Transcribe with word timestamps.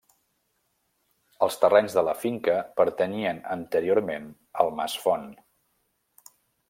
Els 1.47 1.57
terrenys 1.63 1.97
de 1.97 2.03
la 2.07 2.15
finca 2.23 2.55
pertanyien 2.81 3.43
anteriorment 3.57 4.27
al 4.65 4.73
mas 4.81 4.97
Font. 5.05 5.29